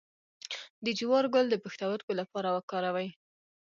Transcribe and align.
د 0.85 0.87
جوار 0.99 1.25
ګل 1.33 1.45
د 1.49 1.55
پښتورګو 1.63 2.13
لپاره 2.19 2.49
وکاروئ 2.57 3.09